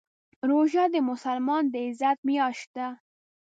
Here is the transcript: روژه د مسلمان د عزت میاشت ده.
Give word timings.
روژه 0.49 0.83
د 0.93 0.95
مسلمان 1.09 1.63
د 1.69 1.75
عزت 1.87 2.17
میاشت 2.27 2.67
ده. 2.77 2.87